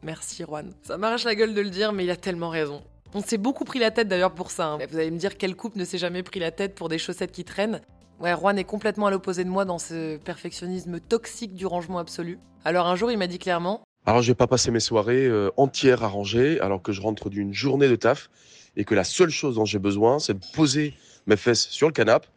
Merci, 0.03 0.43
Juan. 0.43 0.71
Ça 0.83 0.97
m'arrache 0.97 1.23
la 1.23 1.33
gueule 1.33 1.55
de 1.55 1.61
le 1.61 1.71
dire, 1.71 1.93
mais 1.93 2.03
il 2.03 2.11
a 2.11 2.15
tellement 2.15 2.49
raison. 2.49 2.83
On 3.15 3.21
s'est 3.21 3.39
beaucoup 3.39 3.63
pris 3.63 3.79
la 3.79 3.89
tête 3.89 4.07
d'ailleurs 4.07 4.35
pour 4.35 4.51
ça. 4.51 4.67
Hein. 4.67 4.79
Vous 4.87 4.97
allez 4.97 5.09
me 5.09 5.17
dire 5.17 5.35
quel 5.37 5.55
couple 5.55 5.79
ne 5.79 5.85
s'est 5.85 5.97
jamais 5.97 6.21
pris 6.21 6.39
la 6.39 6.51
tête 6.51 6.75
pour 6.75 6.89
des 6.89 6.99
chaussettes 6.99 7.31
qui 7.31 7.43
traînent 7.43 7.81
Ouais, 8.23 8.33
Juan 8.33 8.57
est 8.57 8.63
complètement 8.63 9.07
à 9.07 9.11
l'opposé 9.11 9.43
de 9.43 9.49
moi 9.49 9.65
dans 9.65 9.79
ce 9.79 10.15
perfectionnisme 10.15 11.01
toxique 11.01 11.55
du 11.55 11.65
rangement 11.65 11.97
absolu. 11.97 12.39
Alors 12.63 12.87
un 12.87 12.95
jour, 12.95 13.11
il 13.11 13.17
m'a 13.17 13.27
dit 13.27 13.37
clairement 13.37 13.83
Alors, 14.05 14.21
je 14.21 14.31
vais 14.31 14.35
pas 14.35 14.47
passer 14.47 14.71
mes 14.71 14.79
soirées 14.79 15.25
euh, 15.25 15.51
entières 15.57 16.05
à 16.05 16.07
ranger 16.07 16.57
alors 16.61 16.81
que 16.81 16.93
je 16.93 17.01
rentre 17.01 17.29
d'une 17.29 17.53
journée 17.53 17.89
de 17.89 17.97
taf 17.97 18.29
et 18.77 18.85
que 18.85 18.95
la 18.95 19.03
seule 19.03 19.29
chose 19.29 19.55
dont 19.55 19.65
j'ai 19.65 19.77
besoin, 19.77 20.19
c'est 20.19 20.39
de 20.39 20.45
poser 20.53 20.93
mes 21.27 21.35
fesses 21.35 21.67
sur 21.67 21.85
le 21.89 21.91
canapé 21.91 22.29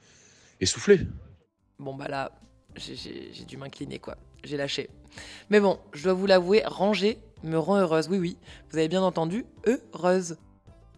et 0.60 0.66
souffler. 0.66 0.98
Bon, 1.78 1.94
bah 1.94 2.08
là, 2.08 2.32
j'ai 2.74 3.44
dû 3.46 3.56
m'incliner, 3.56 4.00
quoi. 4.00 4.16
J'ai 4.42 4.56
lâché. 4.56 4.90
Mais 5.50 5.60
bon, 5.60 5.78
je 5.92 6.02
dois 6.02 6.14
vous 6.14 6.26
l'avouer, 6.26 6.64
ranger 6.66 7.20
me 7.44 7.58
rend 7.58 7.76
heureuse. 7.76 8.08
Oui, 8.10 8.18
oui, 8.18 8.36
vous 8.72 8.78
avez 8.78 8.88
bien 8.88 9.02
entendu, 9.02 9.46
heureuse. 9.66 10.36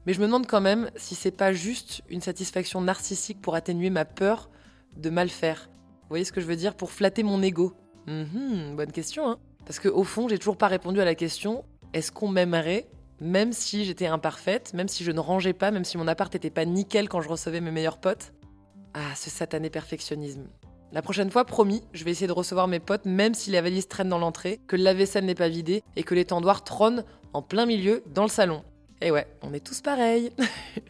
Mais 0.07 0.15
je 0.15 0.21
me 0.21 0.25
demande 0.25 0.47
quand 0.47 0.63
même 0.63 0.91
si 0.97 1.15
c'est 1.15 1.31
pas 1.31 1.53
juste 1.53 2.01
une 2.09 2.23
satisfaction 2.23 2.81
narcissique 2.81 3.43
pour 3.43 3.55
atténuer 3.55 3.91
ma 3.91 4.07
peur 4.07 4.49
de 4.97 5.11
mal 5.11 5.29
faire. 5.29 5.69
Vous 6.03 6.09
voyez 6.11 6.25
ce 6.25 6.33
que 6.33 6.41
je 6.41 6.47
veux 6.47 6.57
dire? 6.57 6.75
Pour 6.75 6.91
flatter 6.91 7.23
mon 7.23 7.43
ego. 7.43 7.75
Mhm, 8.07 8.77
bonne 8.77 8.93
question, 8.93 9.29
hein 9.29 9.39
Parce 9.67 9.79
qu'au 9.81 10.05
fond, 10.05 10.29
j'ai 10.29 10.39
toujours 10.39 10.57
pas 10.57 10.69
répondu 10.69 11.01
à 11.01 11.05
la 11.05 11.15
question 11.15 11.65
est-ce 11.93 12.13
qu'on 12.13 12.29
m'aimerait? 12.29 12.87
Même 13.21 13.53
si 13.53 13.85
j'étais 13.85 14.07
imparfaite, 14.07 14.75
même 14.75 14.89
si 14.89 15.03
je 15.03 15.11
ne 15.11 15.21
rangeais 15.21 15.53
pas, 15.53 15.71
même 15.71 15.85
si 15.85 15.97
mon 15.99 16.07
appart 16.07 16.33
n'était 16.33 16.51
pas 16.51 16.65
nickel 16.65 17.09
quand 17.09 17.21
je 17.21 17.29
recevais 17.29 17.61
mes 17.61 17.71
meilleurs 17.71 17.99
potes 17.99 18.33
Ah, 18.95 19.15
ce 19.17 19.31
satané 19.31 19.71
perfectionnisme. 19.71 20.47
La 20.93 21.03
prochaine 21.03 21.31
fois, 21.31 21.45
promis, 21.45 21.83
je 21.93 22.05
vais 22.05 22.13
essayer 22.13 22.27
de 22.27 22.33
recevoir 22.33 22.69
mes 22.69 22.79
potes 22.79 23.07
même 23.07 23.35
si 23.35 23.51
la 23.51 23.61
valise 23.61 23.89
traîne 23.89 24.09
dans 24.09 24.19
l'entrée, 24.19 24.61
que 24.69 24.77
la 24.77 24.95
vaisselle 24.95 25.25
n'est 25.25 25.35
pas 25.35 25.49
vidée 25.49 25.83
et 25.97 26.03
que 26.03 26.15
les 26.15 26.27
tendoirs 26.27 26.63
trônent 26.63 27.05
en 27.33 27.43
plein 27.43 27.67
milieu 27.67 28.03
dans 28.15 28.23
le 28.23 28.29
salon. 28.29 28.63
Et 29.01 29.11
ouais, 29.11 29.27
on 29.43 29.53
est 29.53 29.65
tous 29.65 29.81
pareils. 29.81 30.31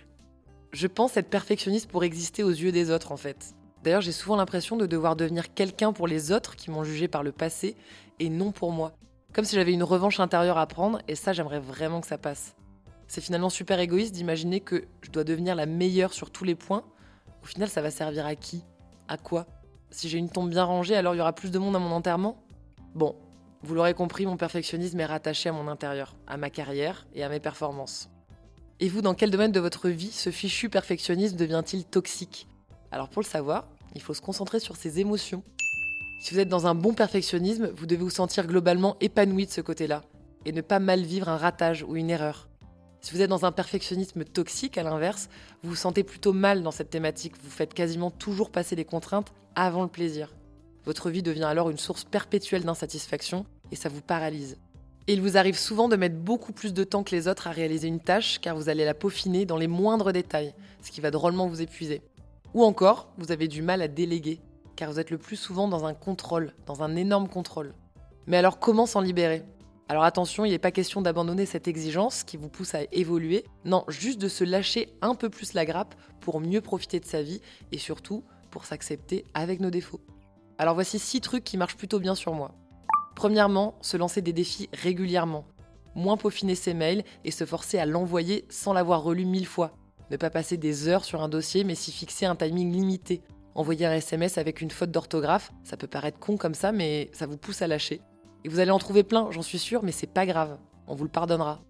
je 0.73 0.87
pense 0.87 1.17
être 1.17 1.31
perfectionniste 1.31 1.91
pour 1.91 2.05
exister 2.05 2.43
aux 2.43 2.51
yeux 2.51 2.73
des 2.73 2.91
autres 2.91 3.13
en 3.13 3.17
fait. 3.17 3.55
D'ailleurs, 3.83 4.01
j'ai 4.01 4.13
souvent 4.13 4.37
l'impression 4.37 4.77
de 4.77 4.87
devoir 4.87 5.17
devenir 5.17 5.55
quelqu'un 5.55 5.93
pour 5.93 6.09
les 6.09 6.33
autres 6.33 6.57
qui 6.57 6.71
m'ont 6.71 6.85
jugé 6.85 7.09
par 7.09 7.23
le 7.23 7.33
passé 7.33 7.77
et 8.19 8.29
non 8.29 8.53
pour 8.53 8.73
moi. 8.73 8.93
Comme 9.33 9.45
si 9.45 9.55
j'avais 9.57 9.73
une 9.73 9.85
revanche 9.85 10.21
intérieure 10.21 10.59
à 10.59 10.67
prendre 10.67 11.01
et 11.07 11.15
ça, 11.15 11.33
j'aimerais 11.33 11.61
vraiment 11.61 12.01
que 12.01 12.07
ça 12.07 12.19
passe. 12.19 12.57
C'est 13.07 13.21
finalement 13.21 13.51
super 13.51 13.79
égoïste 13.79 14.15
d'imaginer 14.15 14.61
que 14.61 14.85
je 15.03 15.11
dois 15.11 15.25
devenir 15.25 15.55
la 15.55 15.67
meilleure 15.67 16.13
sur 16.13 16.31
tous 16.31 16.45
les 16.45 16.55
points. 16.55 16.85
Au 17.43 17.47
final, 17.47 17.69
ça 17.69 17.81
va 17.81 17.91
servir 17.91 18.27
à 18.27 18.35
qui? 18.35 18.65
À 19.07 19.17
quoi? 19.17 19.47
Si 19.91 20.09
j'ai 20.09 20.19
une 20.19 20.29
tombe 20.29 20.51
bien 20.51 20.65
rangée, 20.65 20.97
alors 20.97 21.15
il 21.15 21.19
y 21.19 21.21
aura 21.21 21.33
plus 21.33 21.51
de 21.51 21.59
monde 21.59 21.77
à 21.77 21.79
mon 21.79 21.93
enterrement? 21.93 22.43
Bon, 22.95 23.17
vous 23.63 23.75
l'aurez 23.75 23.95
compris, 23.95 24.27
mon 24.27 24.37
perfectionnisme 24.37 25.01
est 25.01 25.07
rattaché 25.07 25.49
à 25.49 25.53
mon 25.53 25.69
intérieur, 25.69 26.17
à 26.27 26.37
ma 26.37 26.51
carrière 26.51 27.07
et 27.15 27.23
à 27.23 27.29
mes 27.29 27.41
performances. 27.41 28.11
Et 28.81 28.89
vous, 28.89 29.01
dans 29.01 29.15
quel 29.15 29.31
domaine 29.31 29.53
de 29.53 29.61
votre 29.61 29.89
vie 29.89 30.13
ce 30.13 30.31
fichu 30.31 30.69
perfectionnisme 30.69 31.37
devient-il 31.37 31.85
toxique? 31.85 32.47
Alors 32.91 33.09
pour 33.09 33.23
le 33.23 33.27
savoir, 33.27 33.69
il 33.95 34.03
faut 34.03 34.15
se 34.15 34.21
concentrer 34.21 34.61
sur 34.61 34.77
ses 34.77 35.01
émotions. 35.01 35.43
Si 36.21 36.35
vous 36.35 36.41
êtes 36.41 36.49
dans 36.49 36.67
un 36.67 36.75
bon 36.75 36.95
perfectionnisme, 36.95 37.71
vous 37.77 37.87
devez 37.87 38.03
vous 38.03 38.11
sentir 38.11 38.47
globalement 38.47 38.97
épanoui 39.01 39.47
de 39.47 39.51
ce 39.51 39.61
côté-là, 39.61 40.03
et 40.45 40.53
ne 40.53 40.61
pas 40.61 40.81
mal 40.81 41.03
vivre 41.03 41.29
un 41.29 41.37
ratage 41.37 41.85
ou 41.87 41.97
une 41.97 42.11
erreur. 42.11 42.49
Si 43.01 43.15
vous 43.15 43.23
êtes 43.23 43.31
dans 43.31 43.45
un 43.45 43.53
perfectionnisme 43.53 44.25
toxique, 44.25 44.77
à 44.77 44.83
l'inverse, 44.83 45.29
vous 45.63 45.71
vous 45.71 45.77
sentez 45.77 46.03
plutôt 46.03 46.33
mal 46.33 46.63
dans 46.63 46.73
cette 46.73 46.91
thématique, 46.91 47.35
vous 47.43 47.51
faites 47.51 47.73
quasiment 47.73 48.11
toujours 48.11 48.51
passer 48.51 48.75
les 48.75 48.85
contraintes 48.85 49.33
avant 49.55 49.83
le 49.83 49.89
plaisir. 49.89 50.35
Votre 50.85 51.11
vie 51.11 51.23
devient 51.23 51.45
alors 51.45 51.71
une 51.71 51.79
source 51.79 52.05
perpétuelle 52.05 52.65
d'insatisfaction 52.65 53.47
et 53.71 53.77
ça 53.77 53.89
vous 53.89 54.01
paralyse. 54.01 54.59
Et 55.07 55.13
il 55.13 55.23
vous 55.23 55.39
arrive 55.39 55.57
souvent 55.57 55.89
de 55.89 55.97
mettre 55.97 56.17
beaucoup 56.17 56.53
plus 56.53 56.75
de 56.75 56.85
temps 56.85 57.05
que 57.05 57.15
les 57.15 57.29
autres 57.29 57.47
à 57.47 57.51
réaliser 57.51 57.89
une 57.89 58.01
tâche 58.01 58.41
car 58.41 58.57
vous 58.57 58.69
allez 58.69 58.85
la 58.85 58.95
peaufiner 58.95 59.47
dans 59.47 59.57
les 59.57 59.69
moindres 59.69 60.13
détails, 60.13 60.55
ce 60.83 60.91
qui 60.91 61.01
va 61.01 61.11
drôlement 61.11 61.47
vous 61.47 61.63
épuiser. 61.63 62.03
Ou 62.59 62.65
encore, 62.65 63.07
vous 63.19 63.31
avez 63.31 63.47
du 63.47 63.63
mal 63.63 63.83
à 63.83 63.87
déléguer 63.87 64.41
car 64.75 64.91
vous 64.91 64.99
êtes 64.99 65.13
le 65.13 65.19
plus 65.19 65.37
souvent 65.37 65.69
dans 65.69 65.85
un 65.85 65.95
contrôle, 65.95 66.55
dans 66.67 66.83
un 66.83 66.97
énorme 66.97 67.29
contrôle. 67.29 67.73
Mais 68.27 68.37
alors 68.37 68.59
comment 68.59 68.85
s'en 68.85 69.01
libérer? 69.01 69.45
Alors 69.89 70.03
attention, 70.03 70.45
il 70.45 70.51
n'est 70.51 70.59
pas 70.59 70.73
question 70.73 71.01
d'abandonner 71.01 71.47
cette 71.47 71.69
exigence 71.69 72.25
qui 72.25 72.37
vous 72.37 72.49
pousse 72.49 72.75
à 72.75 72.81
évoluer, 72.91 73.45
non, 73.65 73.85
juste 73.87 74.21
de 74.21 74.27
se 74.27 74.43
lâcher 74.43 74.93
un 75.03 75.15
peu 75.15 75.31
plus 75.31 75.53
la 75.53 75.65
grappe 75.65 75.95
pour 76.19 76.41
mieux 76.41 76.61
profiter 76.61 76.99
de 76.99 77.05
sa 77.05 77.23
vie 77.23 77.41
et 77.71 77.79
surtout 77.79 78.25
pour 78.51 78.65
s'accepter 78.65 79.25
avec 79.35 79.61
nos 79.61 79.71
défauts. 79.71 80.01
Alors 80.59 80.75
voici 80.75 80.99
six 80.99 81.21
trucs 81.21 81.45
qui 81.45 81.59
marchent 81.59 81.77
plutôt 81.77 82.01
bien 82.01 82.17
sur 82.17 82.35
moi. 82.35 82.57
Premièrement, 83.15 83.77
se 83.83 83.97
lancer 83.97 84.21
des 84.21 84.33
défis 84.33 84.69
régulièrement. 84.73 85.45
Moins 85.95 86.17
peaufiner 86.17 86.57
ses 86.57 86.75
mails 86.75 87.05
et 87.25 87.31
se 87.31 87.45
forcer 87.45 87.79
à 87.79 87.87
l'envoyer 87.87 88.47
sans 88.49 88.73
l'avoir 88.73 89.05
relu 89.05 89.27
mille 89.27 89.47
fois. 89.47 89.78
Ne 90.11 90.17
pas 90.17 90.31
passer 90.31 90.57
des 90.57 90.89
heures 90.89 91.05
sur 91.05 91.23
un 91.23 91.29
dossier 91.29 91.65
mais 91.65 91.75
s'y 91.75 91.93
fixer 91.93 92.27
un 92.27 92.37
timing 92.37 92.73
limité. 92.73 93.23
Envoyer 93.55 93.87
un 93.87 93.95
SMS 93.95 94.39
avec 94.39 94.61
une 94.61 94.71
faute 94.71 94.91
d'orthographe, 94.91 95.53
ça 95.65 95.77
peut 95.77 95.87
paraître 95.87 96.19
con 96.19 96.37
comme 96.37 96.55
ça 96.55 96.73
mais 96.73 97.11
ça 97.13 97.27
vous 97.27 97.37
pousse 97.37 97.63
à 97.63 97.67
lâcher. 97.67 98.01
Et 98.45 98.49
vous 98.49 98.61
allez 98.61 98.71
en 98.71 98.79
trouver 98.79 99.03
plein, 99.03 99.31
j'en 99.31 99.43
suis 99.43 99.59
sûre, 99.59 99.83
mais 99.83 99.93
c'est 99.93 100.07
pas 100.07 100.27
grave, 100.27 100.59
on 100.87 100.95
vous 100.95 101.05
le 101.05 101.11
pardonnera. 101.11 101.61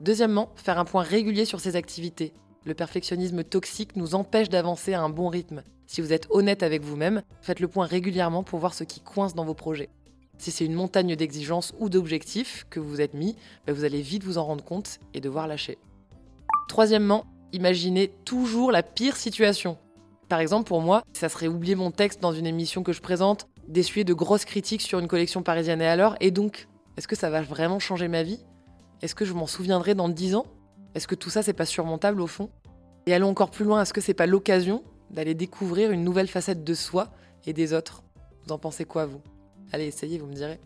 Deuxièmement, 0.00 0.52
faire 0.56 0.78
un 0.78 0.84
point 0.84 1.02
régulier 1.02 1.44
sur 1.44 1.60
ses 1.60 1.76
activités. 1.76 2.34
Le 2.64 2.74
perfectionnisme 2.74 3.44
toxique 3.44 3.96
nous 3.96 4.14
empêche 4.14 4.48
d'avancer 4.48 4.92
à 4.92 5.00
un 5.00 5.08
bon 5.08 5.28
rythme. 5.28 5.62
Si 5.86 6.00
vous 6.00 6.12
êtes 6.12 6.26
honnête 6.30 6.64
avec 6.64 6.82
vous-même, 6.82 7.22
faites 7.40 7.60
le 7.60 7.68
point 7.68 7.86
régulièrement 7.86 8.42
pour 8.42 8.58
voir 8.58 8.74
ce 8.74 8.84
qui 8.84 9.00
coince 9.00 9.34
dans 9.34 9.44
vos 9.44 9.54
projets. 9.54 9.88
Si 10.38 10.50
c'est 10.50 10.66
une 10.66 10.74
montagne 10.74 11.16
d'exigences 11.16 11.72
ou 11.78 11.88
d'objectifs 11.88 12.66
que 12.68 12.80
vous 12.80 13.00
êtes 13.00 13.14
mis, 13.14 13.36
bah, 13.66 13.72
vous 13.72 13.84
allez 13.84 14.02
vite 14.02 14.24
vous 14.24 14.36
en 14.36 14.44
rendre 14.44 14.64
compte 14.64 14.98
et 15.14 15.20
devoir 15.20 15.46
lâcher. 15.46 15.78
Troisièmement, 16.68 17.24
imaginez 17.56 18.08
toujours 18.24 18.70
la 18.70 18.82
pire 18.82 19.16
situation. 19.16 19.78
Par 20.28 20.40
exemple, 20.40 20.68
pour 20.68 20.80
moi, 20.80 21.02
ça 21.12 21.28
serait 21.28 21.48
oublier 21.48 21.74
mon 21.74 21.90
texte 21.90 22.20
dans 22.20 22.32
une 22.32 22.46
émission 22.46 22.82
que 22.82 22.92
je 22.92 23.00
présente, 23.00 23.48
d'essuyer 23.66 24.04
de 24.04 24.14
grosses 24.14 24.44
critiques 24.44 24.82
sur 24.82 24.98
une 24.98 25.08
collection 25.08 25.42
parisienne 25.42 25.80
et 25.80 25.86
alors, 25.86 26.16
et 26.20 26.30
donc, 26.30 26.68
est-ce 26.96 27.08
que 27.08 27.16
ça 27.16 27.30
va 27.30 27.42
vraiment 27.42 27.78
changer 27.78 28.08
ma 28.08 28.22
vie? 28.22 28.40
Est-ce 29.02 29.14
que 29.14 29.24
je 29.24 29.32
m'en 29.32 29.46
souviendrai 29.46 29.94
dans 29.94 30.08
10 30.08 30.36
ans? 30.36 30.46
Est-ce 30.94 31.08
que 31.08 31.14
tout 31.14 31.30
ça, 31.30 31.42
c'est 31.42 31.52
pas 31.52 31.66
surmontable 31.66 32.20
au 32.20 32.26
fond? 32.26 32.50
Et 33.06 33.14
allons 33.14 33.28
encore 33.28 33.50
plus 33.50 33.64
loin, 33.64 33.82
est-ce 33.82 33.92
que 33.92 34.00
c'est 34.00 34.14
pas 34.14 34.26
l'occasion 34.26 34.82
d'aller 35.10 35.34
découvrir 35.34 35.90
une 35.90 36.04
nouvelle 36.04 36.28
facette 36.28 36.64
de 36.64 36.74
soi 36.74 37.12
et 37.46 37.52
des 37.52 37.72
autres? 37.72 38.02
Vous 38.44 38.52
en 38.52 38.58
pensez 38.58 38.84
quoi, 38.84 39.06
vous? 39.06 39.20
Allez, 39.72 39.86
essayez, 39.86 40.18
vous 40.18 40.26
me 40.26 40.34
direz. 40.34 40.58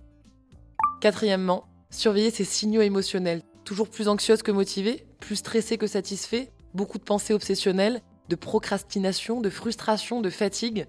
Quatrièmement, 1.00 1.64
surveiller 1.90 2.30
ses 2.30 2.44
signaux 2.44 2.82
émotionnels. 2.82 3.42
Toujours 3.64 3.88
plus 3.88 4.08
anxieuse 4.08 4.42
que 4.42 4.52
motivée, 4.52 5.06
plus 5.20 5.36
stressée 5.36 5.78
que 5.78 5.86
satisfait, 5.86 6.50
beaucoup 6.74 6.98
de 6.98 7.04
pensées 7.04 7.34
obsessionnelles, 7.34 8.00
de 8.28 8.36
procrastination, 8.36 9.40
de 9.40 9.50
frustration, 9.50 10.20
de 10.20 10.30
fatigue. 10.30 10.86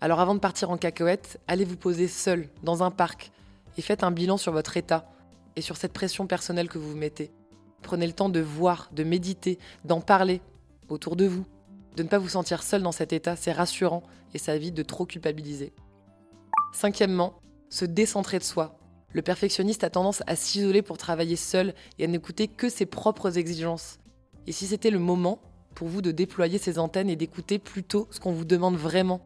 Alors 0.00 0.20
avant 0.20 0.34
de 0.34 0.40
partir 0.40 0.70
en 0.70 0.76
cacahuète, 0.76 1.40
allez 1.46 1.64
vous 1.64 1.76
poser 1.76 2.08
seul, 2.08 2.48
dans 2.62 2.82
un 2.82 2.90
parc, 2.90 3.32
et 3.78 3.82
faites 3.82 4.04
un 4.04 4.10
bilan 4.10 4.36
sur 4.36 4.52
votre 4.52 4.76
état 4.76 5.10
et 5.56 5.60
sur 5.60 5.76
cette 5.76 5.92
pression 5.92 6.26
personnelle 6.26 6.68
que 6.68 6.78
vous 6.78 6.90
vous 6.90 6.96
mettez. 6.96 7.30
Prenez 7.82 8.06
le 8.06 8.12
temps 8.12 8.28
de 8.28 8.40
voir, 8.40 8.90
de 8.92 9.04
méditer, 9.04 9.58
d'en 9.84 10.00
parler 10.00 10.40
autour 10.88 11.16
de 11.16 11.26
vous, 11.26 11.46
de 11.96 12.02
ne 12.02 12.08
pas 12.08 12.18
vous 12.18 12.28
sentir 12.28 12.62
seul 12.62 12.82
dans 12.82 12.92
cet 12.92 13.12
état, 13.12 13.36
c'est 13.36 13.52
rassurant 13.52 14.02
et 14.34 14.38
ça 14.38 14.54
évite 14.54 14.74
de 14.74 14.82
trop 14.82 15.06
culpabiliser. 15.06 15.72
Cinquièmement, 16.72 17.34
se 17.70 17.84
décentrer 17.84 18.38
de 18.38 18.44
soi. 18.44 18.78
Le 19.12 19.22
perfectionniste 19.22 19.84
a 19.84 19.90
tendance 19.90 20.22
à 20.26 20.34
s'isoler 20.34 20.82
pour 20.82 20.98
travailler 20.98 21.36
seul 21.36 21.72
et 21.98 22.04
à 22.04 22.08
n'écouter 22.08 22.48
que 22.48 22.68
ses 22.68 22.84
propres 22.84 23.38
exigences. 23.38 23.98
Et 24.46 24.52
si 24.52 24.66
c'était 24.66 24.90
le 24.90 24.98
moment 24.98 25.38
pour 25.74 25.88
vous 25.88 26.02
de 26.02 26.10
déployer 26.10 26.58
ces 26.58 26.78
antennes 26.78 27.08
et 27.08 27.16
d'écouter 27.16 27.58
plutôt 27.58 28.06
ce 28.10 28.20
qu'on 28.20 28.32
vous 28.32 28.44
demande 28.44 28.76
vraiment? 28.76 29.20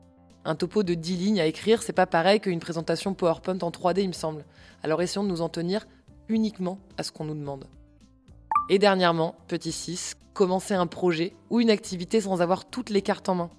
Un 0.44 0.54
topo 0.54 0.82
de 0.82 0.94
10 0.94 1.16
lignes 1.16 1.40
à 1.40 1.46
écrire, 1.46 1.82
c'est 1.82 1.92
pas 1.92 2.06
pareil 2.06 2.40
qu'une 2.40 2.60
présentation 2.60 3.14
PowerPoint 3.14 3.58
en 3.62 3.70
3D, 3.70 4.00
il 4.00 4.08
me 4.08 4.12
semble. 4.12 4.44
Alors 4.82 5.02
essayons 5.02 5.24
de 5.24 5.28
nous 5.28 5.42
en 5.42 5.48
tenir 5.48 5.86
uniquement 6.28 6.78
à 6.96 7.02
ce 7.02 7.10
qu'on 7.10 7.24
nous 7.24 7.34
demande. 7.34 7.66
Et 8.70 8.78
dernièrement, 8.78 9.34
petit 9.48 9.72
6, 9.72 10.14
commencer 10.34 10.74
un 10.74 10.86
projet 10.86 11.34
ou 11.50 11.60
une 11.60 11.70
activité 11.70 12.20
sans 12.20 12.40
avoir 12.40 12.64
toutes 12.66 12.90
les 12.90 13.02
cartes 13.02 13.28
en 13.28 13.34
main. 13.34 13.50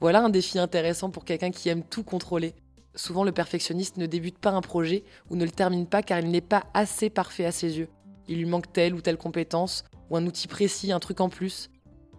Voilà 0.00 0.24
un 0.24 0.30
défi 0.30 0.58
intéressant 0.58 1.10
pour 1.10 1.24
quelqu'un 1.24 1.50
qui 1.50 1.68
aime 1.68 1.84
tout 1.84 2.04
contrôler. 2.04 2.54
Souvent, 2.94 3.24
le 3.24 3.32
perfectionniste 3.32 3.98
ne 3.98 4.06
débute 4.06 4.38
pas 4.38 4.50
un 4.50 4.60
projet 4.60 5.04
ou 5.30 5.36
ne 5.36 5.44
le 5.44 5.50
termine 5.50 5.86
pas 5.86 6.02
car 6.02 6.20
il 6.20 6.30
n'est 6.30 6.40
pas 6.40 6.64
assez 6.74 7.10
parfait 7.10 7.44
à 7.44 7.52
ses 7.52 7.78
yeux. 7.78 7.88
Il 8.28 8.38
lui 8.38 8.46
manque 8.46 8.72
telle 8.72 8.94
ou 8.94 9.00
telle 9.00 9.16
compétence 9.16 9.84
ou 10.10 10.16
un 10.16 10.26
outil 10.26 10.48
précis, 10.48 10.92
un 10.92 11.00
truc 11.00 11.20
en 11.20 11.28
plus. 11.28 11.70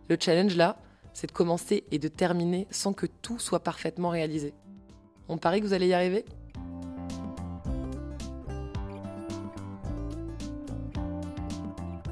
Le 0.09 0.17
challenge 0.19 0.55
là, 0.55 0.77
c'est 1.13 1.27
de 1.27 1.31
commencer 1.31 1.85
et 1.91 1.99
de 1.99 2.07
terminer 2.07 2.67
sans 2.71 2.93
que 2.93 3.05
tout 3.05 3.39
soit 3.39 3.63
parfaitement 3.63 4.09
réalisé. 4.09 4.53
On 5.29 5.37
parie 5.37 5.61
que 5.61 5.65
vous 5.65 5.73
allez 5.73 5.87
y 5.87 5.93
arriver? 5.93 6.25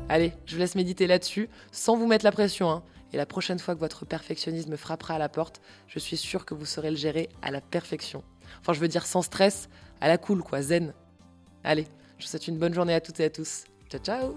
Allez, 0.08 0.34
je 0.46 0.56
vous 0.56 0.60
laisse 0.60 0.76
méditer 0.76 1.08
là-dessus, 1.08 1.50
sans 1.72 1.96
vous 1.96 2.06
mettre 2.06 2.26
la 2.26 2.32
pression. 2.34 2.70
Hein. 2.70 2.84
Et 3.14 3.18
la 3.18 3.26
prochaine 3.26 3.60
fois 3.60 3.76
que 3.76 3.80
votre 3.80 4.06
perfectionnisme 4.06 4.78
frappera 4.78 5.16
à 5.16 5.18
la 5.18 5.30
porte, 5.30 5.62
je 5.88 6.00
suis 6.00 6.18
sûre 6.18 6.46
que 6.46 6.54
vous 6.54 6.66
saurez 6.66 6.92
le 6.92 6.98
gérer 6.98 7.30
à 7.42 7.50
la 7.50 7.62
perfection. 7.62 8.24
Enfin, 8.60 8.74
je 8.74 8.80
veux 8.80 8.88
dire 8.88 9.06
sans 9.06 9.22
stress, 9.22 9.70
à 10.02 10.08
la 10.08 10.18
cool, 10.18 10.44
quoi, 10.44 10.62
zen. 10.62 10.94
Allez, 11.64 11.88
je 12.18 12.26
vous 12.26 12.30
souhaite 12.30 12.48
une 12.48 12.58
bonne 12.58 12.74
journée 12.74 12.94
à 12.94 13.02
toutes 13.02 13.20
et 13.20 13.26
à 13.26 13.30
tous. 13.30 13.64
Ciao, 13.92 14.00
ciao 14.00 14.36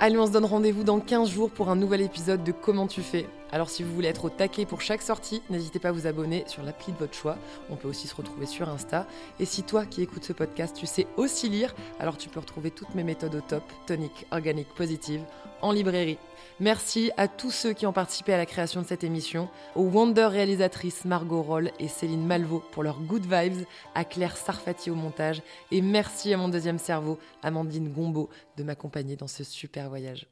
Allez, 0.00 0.18
on 0.18 0.26
se 0.26 0.32
donne 0.32 0.44
rendez-vous 0.44 0.82
dans 0.82 0.98
15 0.98 1.30
jours 1.30 1.50
pour 1.50 1.70
un 1.70 1.76
nouvel 1.76 2.00
épisode 2.00 2.42
de 2.42 2.50
Comment 2.50 2.88
tu 2.88 3.02
fais? 3.02 3.28
Alors 3.50 3.70
si 3.70 3.82
vous 3.82 3.94
voulez 3.94 4.08
être 4.08 4.26
au 4.26 4.30
taquet 4.30 4.66
pour 4.66 4.82
chaque 4.82 5.00
sortie, 5.00 5.42
n'hésitez 5.48 5.78
pas 5.78 5.88
à 5.88 5.92
vous 5.92 6.06
abonner 6.06 6.44
sur 6.46 6.62
l'appli 6.62 6.92
de 6.92 6.98
votre 6.98 7.14
choix. 7.14 7.38
On 7.70 7.76
peut 7.76 7.88
aussi 7.88 8.06
se 8.06 8.14
retrouver 8.14 8.44
sur 8.44 8.68
Insta. 8.68 9.06
Et 9.40 9.46
si 9.46 9.62
toi 9.62 9.86
qui 9.86 10.02
écoutes 10.02 10.24
ce 10.24 10.34
podcast, 10.34 10.76
tu 10.76 10.86
sais 10.86 11.06
aussi 11.16 11.48
lire, 11.48 11.74
alors 11.98 12.18
tu 12.18 12.28
peux 12.28 12.40
retrouver 12.40 12.70
toutes 12.70 12.94
mes 12.94 13.04
méthodes 13.04 13.34
au 13.36 13.40
top, 13.40 13.62
tonique, 13.86 14.26
organique, 14.30 14.74
positive, 14.74 15.22
en 15.62 15.72
librairie. 15.72 16.18
Merci 16.60 17.10
à 17.16 17.26
tous 17.26 17.50
ceux 17.50 17.72
qui 17.72 17.86
ont 17.86 17.92
participé 17.92 18.34
à 18.34 18.36
la 18.36 18.46
création 18.46 18.82
de 18.82 18.86
cette 18.86 19.04
émission, 19.04 19.48
aux 19.76 19.84
Wonder 19.84 20.26
réalisatrices 20.26 21.04
Margot 21.04 21.42
Roll 21.42 21.70
et 21.78 21.88
Céline 21.88 22.26
Malvaux 22.26 22.62
pour 22.72 22.82
leurs 22.82 23.00
good 23.00 23.22
vibes, 23.22 23.64
à 23.94 24.04
Claire 24.04 24.36
Sarfati 24.36 24.90
au 24.90 24.94
montage, 24.94 25.42
et 25.70 25.80
merci 25.80 26.34
à 26.34 26.36
mon 26.36 26.48
deuxième 26.48 26.78
cerveau, 26.78 27.18
Amandine 27.42 27.92
Gombeau, 27.92 28.28
de 28.56 28.62
m'accompagner 28.64 29.16
dans 29.16 29.28
ce 29.28 29.44
super 29.44 29.88
voyage. 29.88 30.26